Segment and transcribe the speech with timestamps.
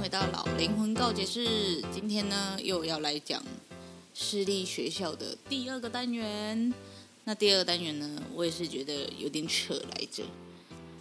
[0.00, 3.42] 回到老灵魂告解室，今天呢又要来讲
[4.14, 6.72] 私立学校的第二个单元。
[7.24, 10.22] 那第二个单元呢，我也是觉得有点扯来着。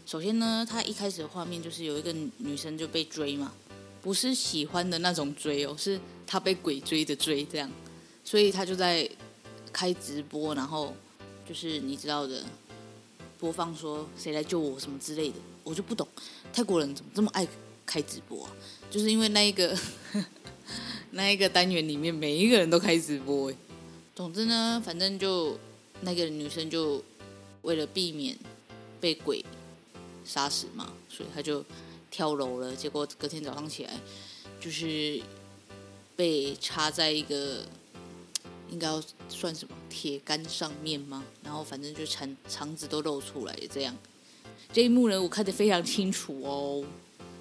[0.05, 3.53] 首先呢，他一开始的画面就是有一个女生就被追嘛，
[4.01, 7.69] 不是喜欢的那种追哦，是她被鬼追的追这样。
[8.23, 9.07] 所以他就在
[9.71, 10.95] 开直播，然后
[11.47, 12.43] 就是你知道的，
[13.39, 16.07] 播放说谁来救我什么之类的，我就不懂
[16.51, 17.45] 泰国人怎么这么爱
[17.85, 18.47] 开直播。
[18.89, 19.77] 就是因为那一个
[21.11, 23.51] 那一个单元里面每一个人都开直播，
[24.15, 25.57] 总之呢，反正就
[26.01, 27.03] 那个女生就
[27.63, 28.37] 为了避免
[29.01, 29.43] 被鬼
[30.23, 31.63] 杀死嘛，所以她就
[32.09, 32.75] 跳楼了。
[32.75, 33.99] 结果隔天早上起来，
[34.61, 35.21] 就是
[36.15, 37.65] 被插在一个
[38.69, 41.23] 应该要算什么铁杆上面吗？
[41.43, 43.95] 然后反正就肠肠子都露出来这样。
[44.71, 46.85] 这一幕呢，我看得非常清楚哦。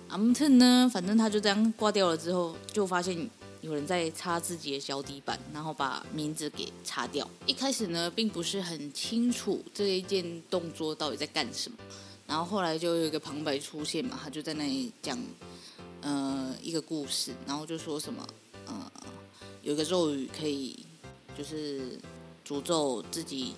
[0.08, 3.28] 阿姆特呢，反正他就这样挂掉了之后，就发现
[3.62, 7.28] 有人在擦自己的脚底板，然后把名字给擦掉。
[7.46, 11.79] 一开始呢，并不是很清楚这一件动作到底在干什么，
[12.29, 15.18] 然后后来就有一个旁白出现嘛，他就在那里讲，
[16.02, 18.24] 呃，一个故事，然后就说什么，
[18.67, 18.92] 呃，
[19.62, 20.79] 有一个咒语可以，
[21.36, 21.98] 就是
[22.46, 23.55] 诅咒自己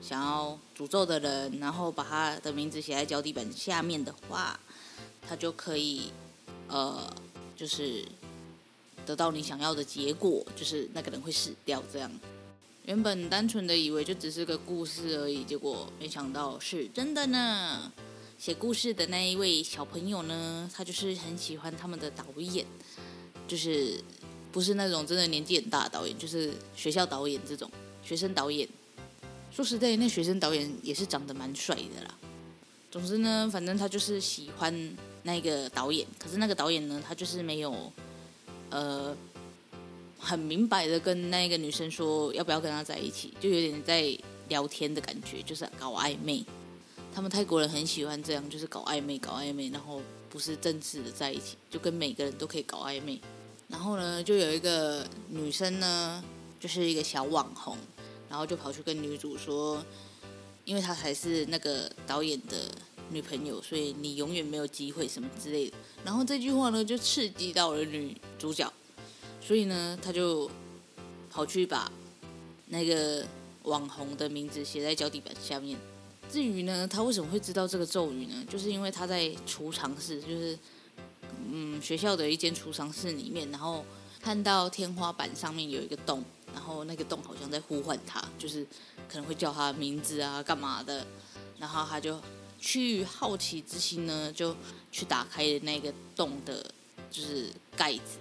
[0.00, 4.58] 想要诅咒的人，然后把他的名字写在脚底板下面的话。
[5.28, 6.10] 他就可以，
[6.68, 7.12] 呃，
[7.54, 8.02] 就是
[9.04, 11.82] 得到你想要的结果，就是那个人会死掉。
[11.92, 12.10] 这样，
[12.86, 17.92] 原本单纯的以为就只是个故事而已，结果没想到是真的呢。
[18.38, 22.64] 写故事的那一位小朋友呢，他就是很喜欢他们的导演，
[23.46, 24.02] 就是
[24.52, 27.70] 不是那种真的年纪很大的导演，就是学校导演这种
[28.02, 28.66] 学生导演。
[29.50, 32.16] 说实在，那学生导演也是长得蛮帅的啦。
[32.90, 34.96] 总之呢，反正他就是喜欢。
[35.22, 37.92] 那个导演，可是那个导演呢，他就是没有，
[38.70, 39.14] 呃，
[40.18, 44.16] 很明白的跟那个女生说要不要跟他在一起，就有点在
[44.48, 46.44] 聊天的感觉，就是搞暧昧。
[47.14, 53.20] 他们泰国人很喜欢这样，就是搞暧昧，搞暧昧，然后不是正式的在一起，就跟每个人都可以搞暧昧。
[53.68, 56.22] 然后呢，就有一个女生呢，
[56.58, 57.76] 就是一个小网红，
[58.30, 59.84] 然后就跑去跟女主说，
[60.64, 62.70] 因为她才是那个导演的。
[63.10, 65.76] 女朋友，所以你永远没有机会什么之类的。
[66.04, 68.70] 然后这句话呢，就刺激到了女主角，
[69.40, 70.50] 所以呢，她就
[71.30, 71.90] 跑去把
[72.66, 73.26] 那个
[73.62, 75.78] 网红的名字写在脚底板下面。
[76.30, 78.44] 至于呢，她为什么会知道这个咒语呢？
[78.48, 80.58] 就是因为她在储藏室，就是
[81.50, 83.84] 嗯学校的一间储藏室里面，然后
[84.20, 88.66] 看到天花板上面有一个洞，然后那个洞好像在呼唤她，就是
[89.08, 91.06] 可能会叫她名字啊，干嘛的，
[91.58, 92.20] 然后她就。
[92.58, 94.54] 去好奇之心呢，就
[94.90, 96.64] 去打开那个洞的，
[97.10, 97.46] 就是
[97.76, 98.18] 盖子，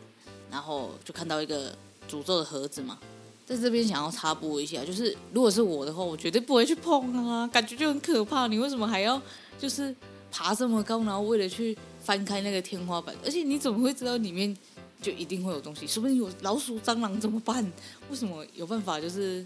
[0.52, 1.72] 然后就看到一个
[2.10, 2.98] 诅咒的盒子嘛。
[3.46, 8.46] 在这边想要插播一下，就是如果是我的话，我绝对不会去碰啊，感觉就很可怕。
[8.48, 9.22] 你为什么还要
[9.58, 9.96] 就是
[10.30, 13.16] 爬这么高，然后为了去翻开那个天花板？
[13.24, 14.56] 而且你怎么会知道里面
[15.02, 15.88] 就一定会有东西？
[15.88, 17.64] 说不定有老鼠、蟑螂怎么办？
[18.10, 19.46] 为什么有办法就是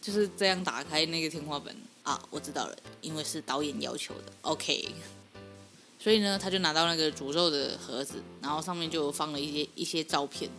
[0.00, 1.76] 就是这样打开那个天花板？
[2.10, 4.32] 啊，我知道了，因为是导演要求的。
[4.42, 4.88] OK，
[5.96, 10.50] 所以呢，他就拿到那个诅咒的盒子，然后上面就放了一些一些照片，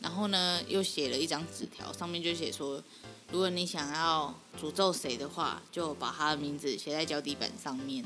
[0.00, 2.82] 然后呢，又写了一张纸条，上面就写说，
[3.30, 8.02] 如果你想要诅咒谁的话，就把他的名字写在脚底板上面，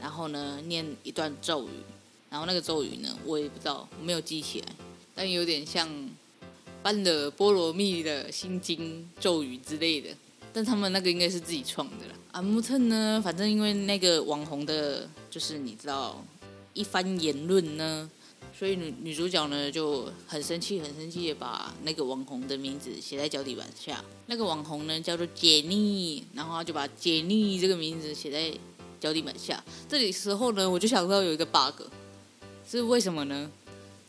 [0.00, 1.70] 然后呢，念一段咒语，
[2.28, 4.74] 然后那个咒语呢，我也不知道，我没有记起来，
[5.14, 5.88] 但有点像
[6.82, 10.10] 般若波罗蜜的心经咒语之类的。
[10.52, 12.14] 但他们那个应该是自己创的啦。
[12.32, 16.22] 阿木特呢，反正因为那个网红的，就是你知道
[16.74, 18.10] 一番言论呢，
[18.58, 24.02] 所以女女主角呢就很生气，很生气的把那个网红的名字写在脚底板下。
[24.26, 28.52] 那个网红呢叫做杰尼，然后他就把杰尼这个名字写在
[29.00, 29.62] 脚底板下。
[29.88, 31.82] 这里时候呢，我就想到有一个 bug，
[32.66, 33.50] 是为什么呢？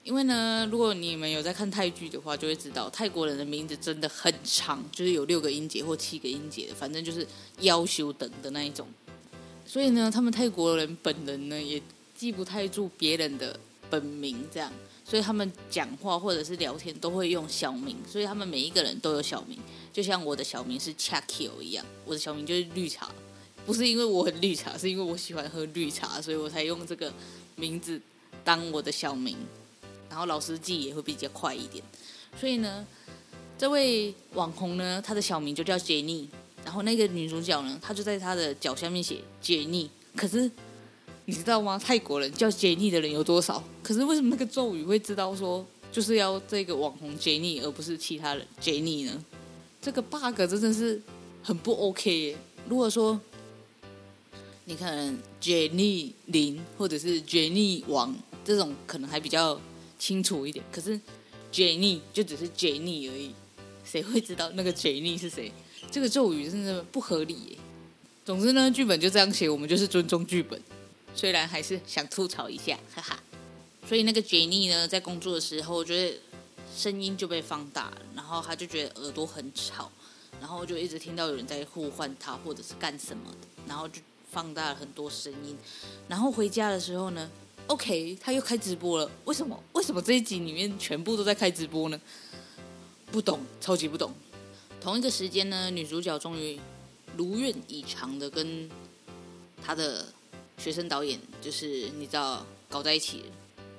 [0.03, 7.25] 因为呢，如果你们有在看泰剧的话，就会知道泰国人的名字真的很长，就是有六个音节或七个音节的，反正就是
[7.61, 8.85] 夭寿等的那一种。
[9.65, 11.81] 所以呢，他们泰国人本人呢也
[12.17, 13.57] 记不太住别人的
[13.89, 14.69] 本名，这样，
[15.05, 19.57] 所以他们讲话或者是聊天都会用小名，所以他们每一个人都有小名，
[19.93, 23.09] 就像我的小名是 Chakio 一样，我的小名就是绿茶，
[23.65, 27.11] 不是因为我很绿茶，是因为我喜欢喝绿茶，所以我才用这个
[27.55, 28.01] 名字
[28.43, 29.37] 当我的小名。
[30.13, 31.83] 然后老师记也会比较快一点，
[32.39, 32.85] 所以呢，
[33.57, 36.29] 这位网红呢，他的小名就叫杰尼。
[36.63, 39.89] 然后那个女主角呢，她就在她的脚下面写杰尼。
[40.15, 40.49] 可是
[41.25, 41.81] 你知道吗？
[41.83, 43.63] 泰国人叫杰尼的人有多少？
[43.81, 49.25] 可是为什么那个咒语会知道说就是要这个网红杰尼，而不是其他人杰尼呢？
[49.81, 51.01] 这个 bug 真的是
[51.41, 52.37] 很不 OK 耶。
[52.69, 53.19] 如果说
[54.65, 58.15] 你看杰尼林或者是 Jenny 王
[58.45, 59.59] 这种，可能还比较。
[60.03, 60.99] 清楚一点，可是
[61.49, 63.33] Jenny 就只是 Jenny 而已，
[63.85, 65.49] 谁会知道那个 Jenny 是谁？
[65.89, 67.57] 这个咒语真的不合理耶。
[68.25, 70.61] 总之呢，剧本就这样写，我们就是尊重剧本，
[71.15, 73.23] 虽然还是想吐槽一下，哈哈。
[73.87, 76.19] 所以那个 Jenny 呢，在工作的时候，觉得
[76.75, 79.89] 声音就被放大了，然后他就觉得耳朵很吵，
[80.41, 85.57] 然后就一直听到有人在呼唤他或者是干什么的，然后就放大了很多声音，
[86.09, 87.31] 然后回家的时候呢。
[87.67, 89.09] OK，他又开直播了。
[89.25, 89.57] 为什么？
[89.71, 91.99] 为什么这一集里面全部都在开直播呢？
[93.11, 94.13] 不懂，超级不懂。
[94.81, 96.59] 同一个时间呢，女主角终于
[97.15, 98.69] 如愿以偿的跟
[99.63, 100.05] 她的
[100.57, 103.23] 学生导演，就是你知道，搞在一起。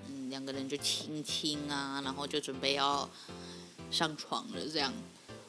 [0.09, 3.09] 嗯，两个人就亲亲啊，然后就准备要
[3.91, 4.61] 上床了。
[4.73, 4.93] 这样，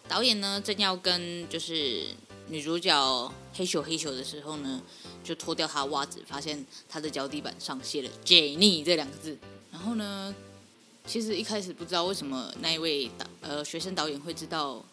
[0.10, 2.08] 导演呢正要跟就是
[2.50, 4.84] 女主角嘿咻嘿咻的时候呢。
[5.26, 9.36] 就脱掉他袜子，发现他的脚底板上写了 “Jenny” 这两个字。
[9.72, 10.34] 然后呢，
[11.08, 14.86] 其实一开始不知道为什么那一位导呃学生导演会知道，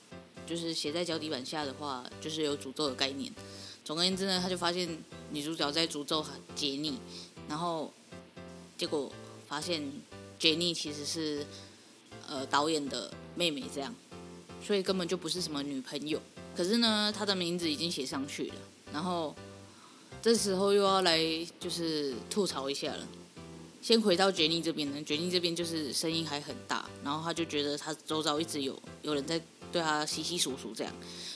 [0.46, 3.30] 就是写在脚底板下的话，就是有诅咒的概念。
[3.84, 4.88] 总而言之呢，他就发现
[5.30, 6.24] 女主角在诅咒
[6.54, 6.98] 杰妮
[7.46, 7.92] 然后
[8.78, 9.12] 结果
[9.46, 9.82] 发现
[10.38, 11.44] 杰妮其实是
[12.26, 13.94] 呃导演的妹妹，这样，
[14.64, 16.18] 所以根本就不是什么女朋友。
[16.56, 18.54] 可是呢，她的名字已经写上去了，
[18.94, 19.36] 然后。
[20.22, 21.18] 这时候又要来
[21.58, 23.06] 就是吐槽一下了。
[23.80, 29.40] 先回到杰尼这边呢，杰尼这边就是声音还很大，然后他就觉得他周遭一直有有人在
[29.72, 30.92] 对他窸窸窣窣这样，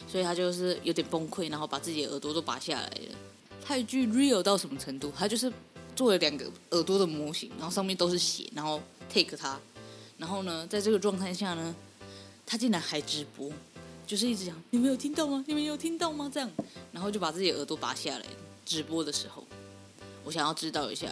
[0.07, 3.17] 所以他就是有点崩溃，然后把自己的耳朵都拔下来了。
[3.65, 5.13] 泰剧 real 到什么程度？
[5.19, 5.53] 他就是
[5.97, 8.81] 做了两个耳朵的模型，然后上面都是血，然后
[9.13, 9.59] take 他，
[10.17, 11.75] 然后呢，在这个状态下呢，
[12.47, 13.51] 他竟然还直播，
[14.07, 15.45] 就是一直讲你们有听到吗？
[15.49, 16.31] 你们有听到吗？
[16.33, 16.49] 这样，
[16.93, 18.25] 然后就把自己的耳朵拔下来。
[18.67, 19.45] 直播的时候，
[20.25, 21.09] 我想要知道一下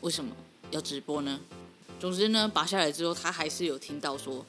[0.00, 0.34] 为什么
[0.70, 1.38] 要直播呢？
[2.00, 4.44] 总之呢，拔下来之后，他还是有听到说，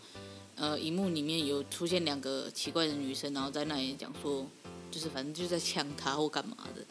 [0.56, 4.46] 呃，荧幕里面有出现两个奇怪的女生，然后在那里讲说，
[4.90, 6.82] 就是反正就在呛他或干嘛的，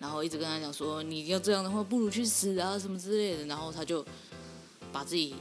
[0.00, 4.04] 然后一直跟他讲说，你要这样的话，不如去死啊什么之类的，然后他就
[4.92, 5.34] 把自己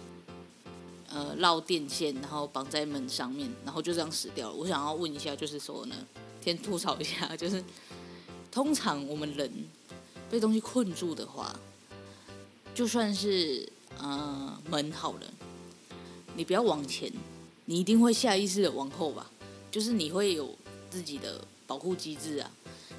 [1.09, 4.55] 呃绕电线，然后绑在门上面，然后就这样死掉了。
[4.55, 5.95] 我想要问一下，就是说呢，
[6.43, 7.63] 先吐槽一下，就是。
[8.51, 9.49] 通常我们人
[10.29, 11.57] 被东西困住的话，
[12.75, 13.67] 就算是
[13.97, 15.33] 呃门好了，
[16.35, 17.09] 你不要往前，
[17.65, 19.31] 你一定会下意识的往后吧，
[19.71, 20.53] 就是你会有
[20.89, 22.51] 自己的保护机制啊。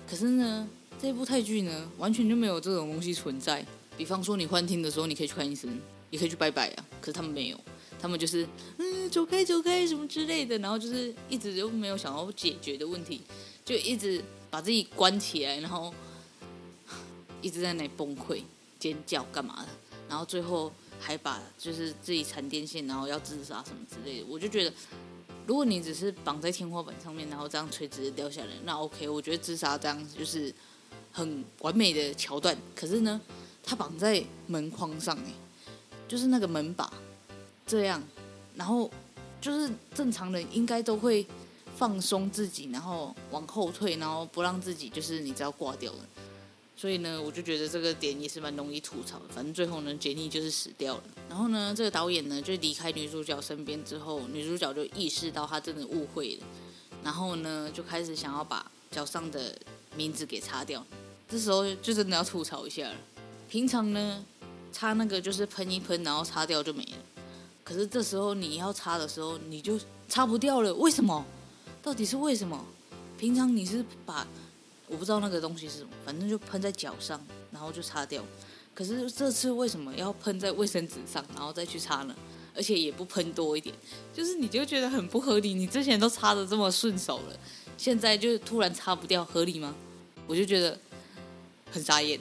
[0.09, 0.67] 可是呢，
[1.01, 3.65] 这部泰剧呢，完全就没有这种东西存在。
[3.97, 5.79] 比方说你幻听的时候，你可以去看医生，
[6.11, 6.85] 也可以去拜拜啊。
[7.01, 7.61] 可是他们没有，
[8.01, 13.21] 他们就是嗯走开走开什么之类的，然后就是一直就没有想要解决的问题，
[13.67, 14.23] 就一直。
[14.53, 15.95] 把自己关起来，然后
[17.41, 18.43] 一直在那里崩溃、
[18.79, 19.69] 尖叫干嘛的，
[20.11, 24.27] 然后最后还把就是自己缠电线，然后要自杀什么之类的。
[24.29, 24.73] 我就觉得，
[25.47, 30.55] 如果你只是绑在天花板上面，然后这样垂直的掉下来，那 OK，我觉得自杀这样就是
[31.11, 32.55] 很完美的桥段。
[32.77, 33.19] 可是呢，
[33.63, 35.33] 他绑在门框上，哎，
[36.07, 36.93] 就是那个门把
[37.67, 38.03] 这样，
[38.55, 38.91] 然后
[39.41, 41.27] 就是正常人应该都会。
[41.77, 45.99] 放松自己，然后往后退，然后不让自己就是你知道挂掉了。
[46.77, 49.25] 所以呢，我就觉得这个点也是蛮容易吐槽的。
[49.29, 51.03] 反正最后呢，杰尼就是死掉了。
[51.29, 56.47] 然后呢，这个导演呢就离开女主角身边之后，女主角就意识到她真的误会了，
[57.05, 59.57] 然后呢就开始想要把脚上的
[59.95, 60.85] 名字给擦掉。
[61.29, 62.97] 这时候就真的要吐槽一下了。
[63.49, 64.25] 平常呢，
[64.73, 66.97] 擦那个就是喷一喷，然后擦掉就没了。
[67.63, 71.25] 可是这时候你要擦的时候，你就擦不掉了，为什么？
[71.83, 72.65] 到底是为什么？
[73.19, 74.27] 平常你是把
[74.89, 77.21] 我不知道那个东西是什么，反正就喷在脚上，
[77.51, 78.23] 然后就擦掉。
[78.75, 82.15] 可是这次为什么要喷在卫生纸上，然后再去擦呢？
[82.55, 83.75] 而且也不喷多一点，
[84.13, 85.55] 就是你就觉得很不合理。
[85.55, 87.37] 你之前都擦得这么顺手了，
[87.79, 89.75] 现在就突然擦不掉，合理吗？
[90.27, 90.79] 我就觉得
[91.71, 92.21] 很傻眼。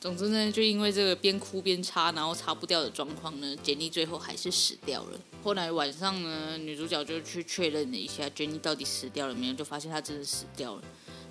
[0.00, 5.18] 总之呢，就因为这个边哭边擦，然后擦不掉的状况呢，杰妮最后还是死掉了。
[5.42, 10.82] 后来晚上呢，女主角就去确认了一下杰妮到底死掉了没有，就发现她真的死掉了。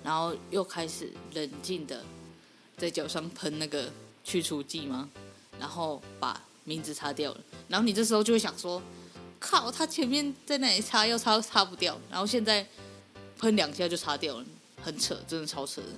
[0.04, 2.04] 然后又开始冷静的
[2.76, 3.90] 在脚上喷那个
[4.22, 5.08] 去除剂吗？
[5.58, 7.40] 然后把名字擦掉了。
[7.68, 8.82] 然后你这时候就会想说：
[9.40, 12.66] 靠，他前面在那里擦，要擦擦不掉，然后现在
[13.38, 14.44] 喷两下就擦掉了，
[14.82, 15.88] 很扯，真的超扯的。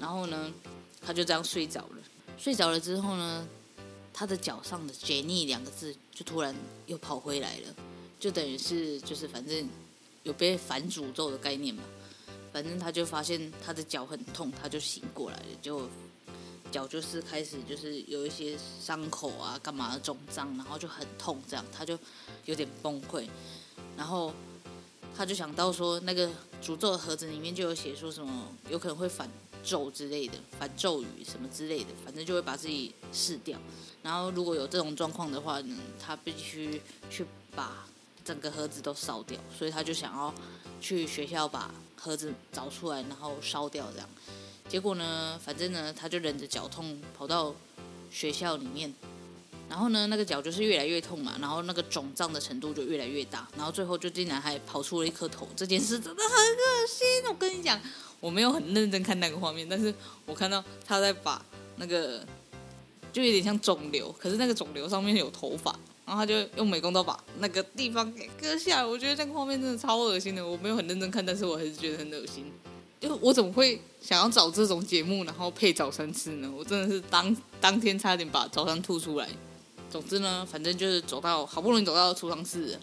[0.00, 0.52] 然后呢，
[1.00, 1.97] 他就这样睡着了。
[2.38, 3.46] 睡着了之后呢，
[4.14, 6.54] 他的脚上的“杰尼”两个字就突然
[6.86, 7.74] 又跑回来了，
[8.18, 9.68] 就等于是就是反正
[10.22, 11.82] 有被反诅咒的概念嘛。
[12.50, 15.86] 反正他就发现他的脚很痛，他就醒过来了，就
[16.70, 21.98] 脚就是开始就是有一些伤口啊，干嘛的肿胀，然后就很痛，这样他就
[22.46, 23.28] 有点崩溃，
[23.96, 24.32] 然后
[25.14, 26.28] 他就想到说那个
[26.62, 29.28] 诅咒的盒子里面就有写说什么有可能会反。
[29.62, 33.58] 咒之类的，反咒语什么之类的，反正就会把自己试掉。
[34.02, 37.86] 然后如果有这种状况的话呢，他必须去把
[38.24, 39.38] 整个盒子都烧掉。
[39.56, 40.32] 所以他就想要
[40.80, 44.08] 去学校把盒子找出来，然后烧掉这样。
[44.68, 47.54] 结果呢，反正呢，他就忍着脚痛跑到
[48.10, 48.94] 学校里面。
[49.68, 53.46] 然后呢，那个脚就是越来越痛嘛，然后那个肿胀的程度就越来越大。
[53.54, 55.46] 然后最后就竟然还跑出了一颗头。
[55.54, 57.78] 这件事真的很恶心，我跟你讲。
[58.20, 59.94] 我没有很认真看那个画面，但是
[60.26, 61.44] 我看到他在把
[61.76, 62.24] 那个
[63.12, 65.70] 就有点像肿瘤，可是那个肿瘤上面有头发，
[66.04, 68.84] 然后他就用美工刀把那个地方给割下来。
[68.84, 70.46] 我觉得那个画面真的超恶心的。
[70.46, 72.50] 我没有很认真看，但是我还是觉得很恶心。
[73.00, 76.52] 就我怎么会想要找这种节目，然后配早餐吃呢？
[76.52, 79.28] 我真的是当当天差点把早餐吐出来。
[79.88, 82.76] 总之呢，反正就是走到好不容易走到储藏室，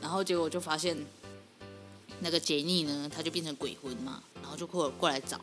[0.00, 0.94] 然后结果就发现
[2.20, 4.22] 那个杰尼呢，他就变成鬼魂嘛。
[4.42, 5.40] 然后就过过来找，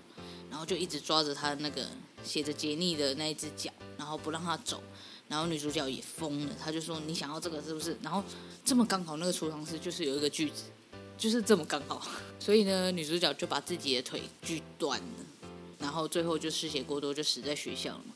[0.49, 1.85] 然后就一直抓着他那个
[2.23, 4.81] 写着杰尼的那一只脚，然后不让他走。
[5.27, 8.23] 然后女主角也疯了，她就说：“你想要这个是不是？”然后
[8.63, 10.63] 这么刚好那个储藏室就是有一个锯子，
[11.17, 12.05] 就是这么刚好，
[12.39, 15.25] 所以呢，女主角就把自己的腿锯断了。
[15.79, 18.13] 然后最后就失血过多，就死在学校了嘛。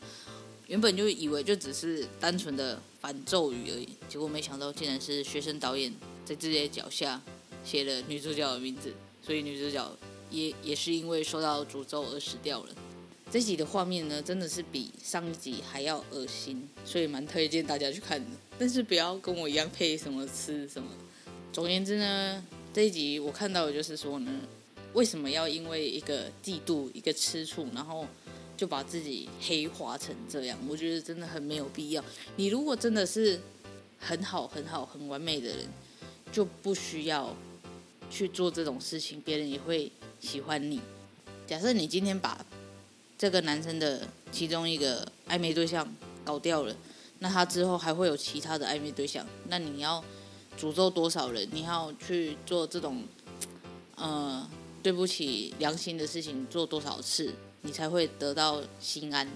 [0.67, 5.93] 原本就以为就只是单纯的反咒语而已，结果没想到竟然是学生导演
[6.25, 7.21] 在自己的脚下
[7.67, 9.97] 写了女主角的名字，所以女主角。
[10.29, 12.75] 也也是因为受到诅咒而死掉了。
[13.31, 18.31] 这集的画面呢，真的是比上一集还要恶心，所以蛮推荐大家去看的。
[18.59, 20.89] 但是不要跟我一样配什么吃什么。
[21.53, 22.43] 总而言之呢，
[22.73, 24.29] 这一集我看到的就是说呢，
[24.91, 28.05] 为什么要因为一个嫉妒、一个吃醋，然后
[28.57, 30.59] 就把自己黑化成这样？
[30.67, 32.03] 我觉得真的很没有必要。
[32.35, 33.39] 你如果真的是
[33.97, 35.65] 很好、很好、很完美的人，
[36.33, 37.33] 就不需要
[38.09, 39.91] 去做这种事情，别人也会。
[40.19, 40.81] 喜欢你。
[41.45, 42.43] 假设你今天把
[43.19, 45.87] 这个男生的其中一个暧昧对象
[46.25, 46.75] 搞掉了，
[47.19, 49.23] 那他之后还会有其他的暧昧对象。
[49.47, 50.03] 那你要
[50.57, 51.47] 诅咒多少人？
[51.51, 53.03] 你要去做这种
[53.95, 54.49] 呃
[54.81, 59.29] 对不起良心的事情做多少次，你才会得到心安？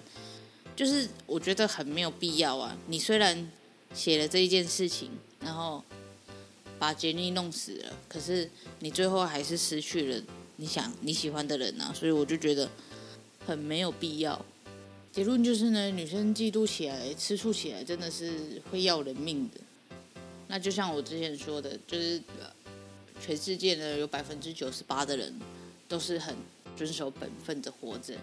[0.76, 2.76] 就是我觉得很没有必要啊。
[2.88, 3.52] 你虽然
[3.94, 5.12] 写了这一件事情，
[5.42, 5.84] 然后
[6.82, 10.24] 把杰尼弄死了，可是你最后还是失去了。
[10.56, 12.68] 你想你喜欢的人啊，所以我就觉得
[13.46, 14.44] 很没有必要。
[15.12, 19.62] 结论就是呢，女生嫉妒起来、吃醋起来，真的是会要人命的。
[20.48, 22.20] 那就像我之前说的，就是
[23.24, 25.32] 全世界呢有百分之九十八的人
[25.88, 26.36] 都是很
[26.76, 28.16] 遵守本分的活着。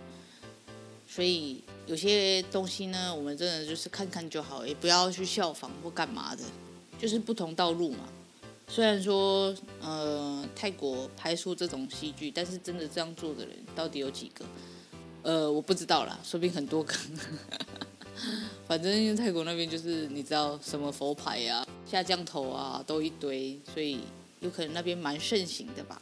[1.08, 6.42] 所以有些东西呢，我们真的就是看看就好，也不要去效仿或干嘛的，
[6.98, 8.08] 就是不同道路嘛。
[8.68, 14.44] 虽然说，呃，泰国拍出这种戏剧，但是真的这样做的人到底有几个？
[15.22, 16.94] 呃，我不知道啦，说不定很多个。
[18.68, 24.00] 反正泰国那边就是你知道什么佛牌啊、下降头啊都一堆，所以
[24.40, 26.00] 有可能那边蛮盛行的吧。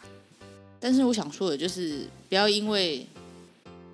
[0.81, 3.07] 但是我想说的就是，不要因为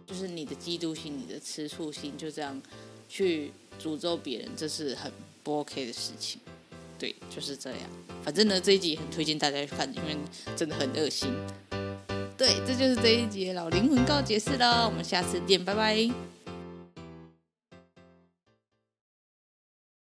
[0.06, 2.60] 就是你的嫉妒心、你的吃醋心，就这样
[3.08, 5.12] 去诅咒别人，这是很
[5.42, 6.40] 不 OK 的事情。
[6.98, 7.80] 对，就是这样。
[8.22, 10.16] 反正呢，这一集很推荐大家去看，因为
[10.56, 11.32] 真的很恶心。
[12.36, 14.86] 对，这就是这一集的老灵魂告解室喽。
[14.86, 16.41] 我们下次见，拜拜。